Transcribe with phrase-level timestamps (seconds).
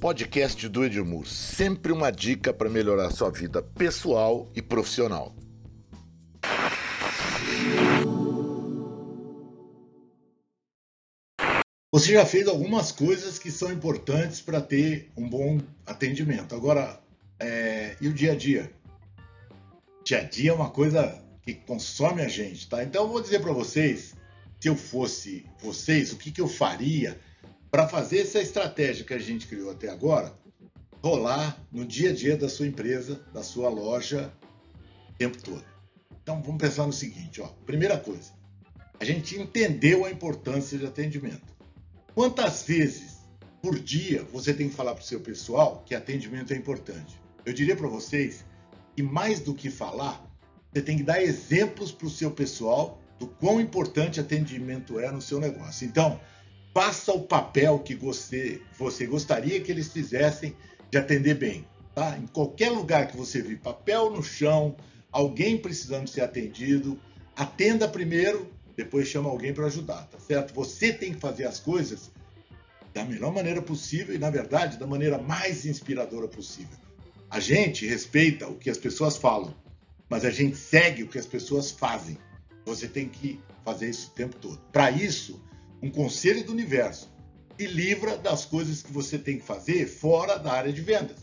[0.00, 5.36] podcast do Edmur, sempre uma dica para melhorar sua vida pessoal e profissional.
[11.92, 16.54] Você já fez algumas coisas que são importantes para ter um bom atendimento.
[16.54, 16.98] Agora,
[17.38, 17.94] é...
[18.00, 18.72] e o dia a dia?
[20.02, 22.82] Dia a dia é uma coisa que consome a gente, tá?
[22.82, 24.14] Então eu vou dizer para vocês,
[24.58, 27.20] se eu fosse vocês, o que, que eu faria
[27.70, 30.34] para fazer essa estratégia que a gente criou até agora
[31.02, 34.32] rolar no dia a dia da sua empresa, da sua loja,
[35.08, 35.64] o tempo todo.
[36.22, 37.46] Então vamos pensar no seguinte, ó.
[37.64, 38.32] Primeira coisa,
[38.98, 41.56] a gente entendeu a importância de atendimento.
[42.14, 43.20] Quantas vezes
[43.62, 47.18] por dia você tem que falar para o seu pessoal que atendimento é importante?
[47.46, 48.44] Eu diria para vocês
[48.94, 50.22] que mais do que falar,
[50.72, 55.22] você tem que dar exemplos para o seu pessoal do quão importante atendimento é no
[55.22, 55.86] seu negócio.
[55.86, 56.20] Então,
[56.72, 60.54] faça o papel que você, você gostaria que eles fizessem
[60.90, 61.64] de atender bem.
[61.94, 62.16] Tá?
[62.16, 64.76] Em qualquer lugar que você vir papel no chão,
[65.10, 66.98] alguém precisando ser atendido,
[67.36, 70.54] atenda primeiro, depois chama alguém para ajudar, tá certo?
[70.54, 72.10] Você tem que fazer as coisas
[72.94, 76.76] da melhor maneira possível e, na verdade, da maneira mais inspiradora possível.
[77.28, 79.54] A gente respeita o que as pessoas falam,
[80.08, 82.16] mas a gente segue o que as pessoas fazem.
[82.64, 84.58] Você tem que fazer isso o tempo todo.
[84.72, 85.40] Para isso,
[85.82, 87.10] um conselho do universo
[87.56, 91.18] te livra das coisas que você tem que fazer fora da área de vendas.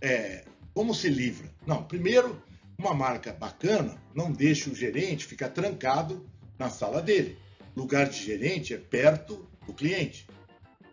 [0.00, 1.52] É, como se livra?
[1.66, 2.42] Não, primeiro,
[2.78, 6.26] uma marca bacana não deixa o gerente ficar trancado
[6.58, 7.36] na sala dele.
[7.76, 10.26] Lugar de gerente é perto do cliente,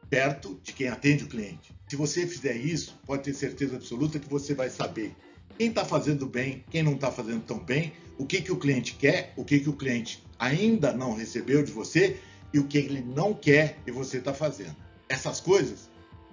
[0.09, 1.73] perto de quem atende o cliente.
[1.89, 5.15] Se você fizer isso, pode ter certeza absoluta que você vai saber
[5.57, 8.93] quem está fazendo bem, quem não está fazendo tão bem, o que, que o cliente
[8.93, 12.19] quer, o que, que o cliente ainda não recebeu de você
[12.57, 14.75] e o que ele não quer e você está fazendo.
[15.07, 15.89] Essas coisas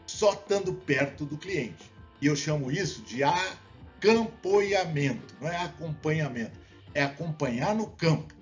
[0.06, 1.92] só estando perto do cliente.
[2.20, 6.58] E eu chamo isso de acompanhamento, não é acompanhamento,
[6.94, 8.32] é acompanhar no campo.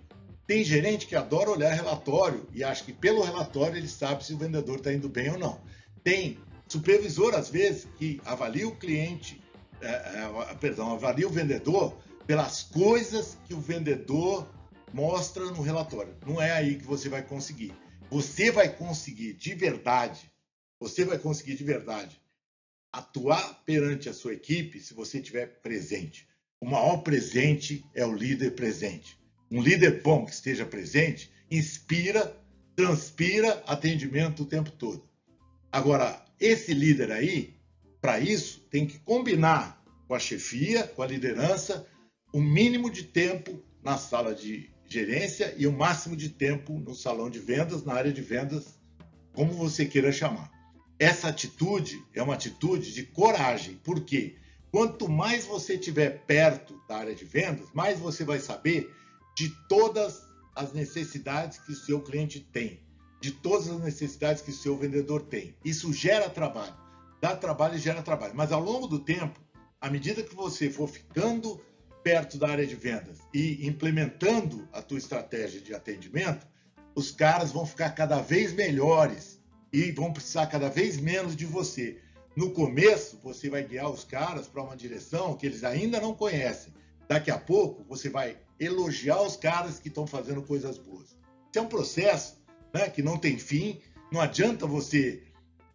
[0.46, 4.38] Tem gerente que adora olhar relatório e acha que pelo relatório ele sabe se o
[4.38, 5.60] vendedor está indo bem ou não.
[6.04, 6.38] Tem
[6.68, 9.42] supervisor, às vezes, que avalia o cliente,
[9.80, 14.46] é, é, perdão, avalia o vendedor pelas coisas que o vendedor
[14.92, 16.16] mostra no relatório.
[16.26, 17.72] Não é aí que você vai conseguir.
[18.10, 20.30] Você vai conseguir de verdade,
[20.78, 22.20] você vai conseguir de verdade
[22.92, 26.28] atuar perante a sua equipe se você estiver presente.
[26.60, 29.18] O maior presente é o líder presente.
[29.50, 32.36] Um líder bom que esteja presente inspira,
[32.76, 35.08] transpira atendimento o tempo todo.
[35.70, 37.54] Agora, esse líder aí,
[38.00, 41.86] para isso, tem que combinar com a chefia, com a liderança,
[42.32, 47.30] o mínimo de tempo na sala de gerência e o máximo de tempo no salão
[47.30, 48.78] de vendas, na área de vendas,
[49.32, 50.52] como você queira chamar.
[50.98, 54.36] Essa atitude é uma atitude de coragem, porque
[54.70, 58.94] quanto mais você estiver perto da área de vendas, mais você vai saber
[59.34, 60.22] de todas
[60.54, 62.80] as necessidades que o seu cliente tem,
[63.20, 65.56] de todas as necessidades que o seu vendedor tem.
[65.64, 66.74] Isso gera trabalho,
[67.20, 68.34] dá trabalho e gera trabalho.
[68.36, 69.40] Mas ao longo do tempo,
[69.80, 71.58] à medida que você for ficando
[72.02, 76.46] perto da área de vendas e implementando a tua estratégia de atendimento,
[76.94, 79.40] os caras vão ficar cada vez melhores
[79.72, 81.98] e vão precisar cada vez menos de você.
[82.36, 86.72] No começo, você vai guiar os caras para uma direção que eles ainda não conhecem.
[87.08, 91.10] Daqui a pouco, você vai elogiar os caras que estão fazendo coisas boas.
[91.50, 92.38] Isso é um processo
[92.72, 93.80] né, que não tem fim.
[94.10, 95.22] Não adianta você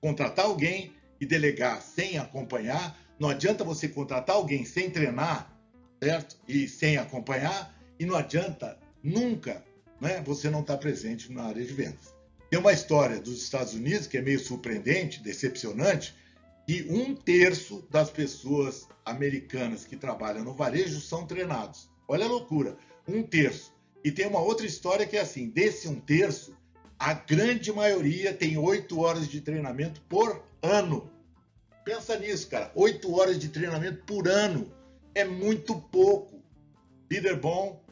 [0.02, 2.98] contratar alguém e delegar sem acompanhar.
[3.20, 5.57] Não adianta você contratar alguém sem treinar
[6.02, 6.38] certo?
[6.48, 9.64] E sem acompanhar, e não adianta nunca
[10.00, 12.16] né, você não estar tá presente na área de vendas.
[12.50, 16.16] Tem uma história dos Estados Unidos que é meio surpreendente, decepcionante,
[16.66, 21.90] que um terço das pessoas americanas que trabalham no varejo são treinados.
[22.08, 23.74] Olha a loucura, um terço.
[24.04, 26.56] E tem uma outra história que é assim: desse um terço,
[27.00, 31.10] a grande maioria tem oito horas de treinamento por ano.
[31.84, 32.72] Pensa nisso, cara.
[32.76, 34.72] Oito horas de treinamento por ano
[35.18, 36.44] é muito pouco.
[37.10, 37.84] Líder bom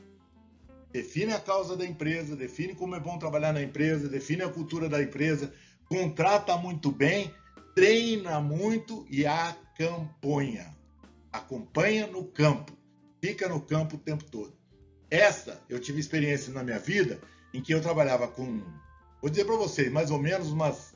[0.91, 4.87] define a causa da empresa, define como é bom trabalhar na empresa, define a cultura
[4.87, 5.53] da empresa,
[5.89, 7.33] contrata muito bem,
[7.73, 10.73] treina muito e acompanha.
[11.33, 12.71] Acompanha no campo,
[13.21, 14.53] fica no campo o tempo todo.
[15.09, 17.19] Essa eu tive experiência na minha vida
[17.53, 18.61] em que eu trabalhava com,
[19.21, 20.93] vou dizer para vocês, mais ou menos umas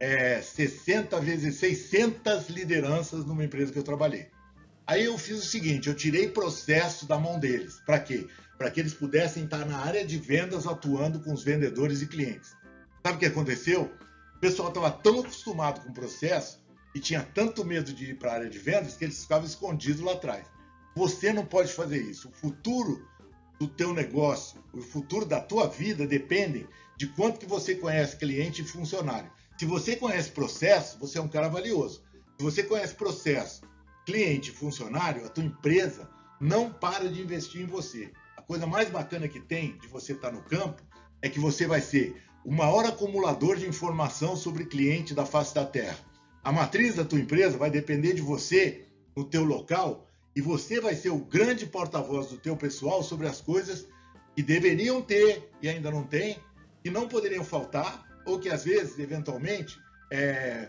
[0.00, 4.30] é, 60 vezes 600 lideranças numa empresa que eu trabalhei.
[4.86, 7.80] Aí eu fiz o seguinte: eu tirei processo da mão deles.
[7.86, 8.26] Para quê?
[8.58, 12.54] Para que eles pudessem estar na área de vendas atuando com os vendedores e clientes.
[13.04, 13.90] Sabe o que aconteceu?
[14.36, 16.62] O pessoal estava tão acostumado com o processo
[16.94, 20.00] e tinha tanto medo de ir para a área de vendas que eles ficavam escondidos
[20.00, 20.46] lá atrás.
[20.94, 22.28] Você não pode fazer isso.
[22.28, 23.08] O futuro
[23.58, 28.62] do teu negócio, o futuro da tua vida depende de quanto que você conhece cliente
[28.62, 29.30] e funcionário.
[29.58, 32.02] Se você conhece processo, você é um cara valioso.
[32.38, 33.62] Se você conhece processo,
[34.04, 36.08] cliente funcionário, a tua empresa
[36.40, 38.12] não para de investir em você.
[38.36, 40.82] A coisa mais bacana que tem de você estar no campo
[41.22, 45.64] é que você vai ser o maior acumulador de informação sobre cliente da face da
[45.64, 45.98] Terra.
[46.42, 48.86] A matriz da tua empresa vai depender de você
[49.16, 50.06] no teu local
[50.36, 53.86] e você vai ser o grande porta-voz do teu pessoal sobre as coisas
[54.36, 56.36] que deveriam ter e ainda não tem,
[56.82, 59.78] que não poderiam faltar ou que às vezes, eventualmente,
[60.12, 60.68] é,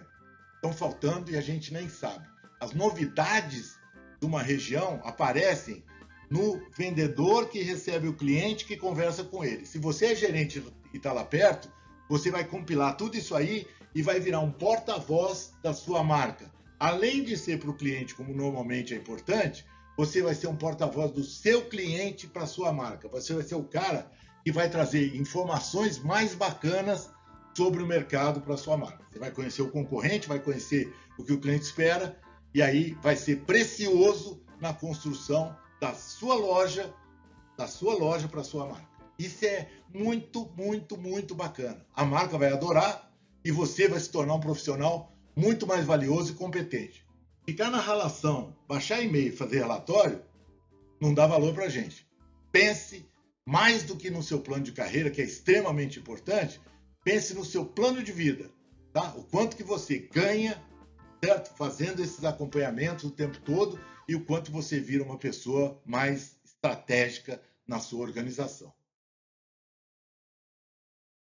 [0.55, 2.25] estão faltando e a gente nem sabe.
[2.59, 3.77] As novidades
[4.19, 5.83] de uma região aparecem
[6.29, 9.65] no vendedor que recebe o cliente que conversa com ele.
[9.65, 10.63] Se você é gerente
[10.93, 11.71] e está lá perto,
[12.09, 16.51] você vai compilar tudo isso aí e vai virar um porta-voz da sua marca.
[16.79, 19.65] Além de ser para o cliente, como normalmente é importante,
[19.97, 23.07] você vai ser um porta-voz do seu cliente para sua marca.
[23.07, 24.11] Você vai ser o cara
[24.43, 27.09] que vai trazer informações mais bacanas
[27.55, 29.05] sobre o mercado para sua marca.
[29.09, 32.19] Você vai conhecer o concorrente, vai conhecer o que o cliente espera
[32.55, 36.95] e aí vai ser precioso na construção da sua loja,
[37.57, 38.87] da sua loja para a sua marca.
[39.19, 41.85] Isso é muito, muito, muito bacana.
[41.93, 43.11] A marca vai adorar
[43.43, 47.05] e você vai se tornar um profissional muito mais valioso e competente.
[47.45, 50.23] Ficar na relação, baixar e-mail fazer relatório,
[51.01, 52.07] não dá valor para a gente.
[52.53, 53.05] Pense
[53.45, 56.61] mais do que no seu plano de carreira, que é extremamente importante,
[57.03, 58.49] pense no seu plano de vida,
[58.93, 59.13] tá?
[59.17, 60.63] O quanto que você ganha,
[61.25, 61.55] certo?
[61.55, 67.41] Fazendo esses acompanhamentos o tempo todo e o quanto você vira uma pessoa mais estratégica
[67.67, 68.71] na sua organização.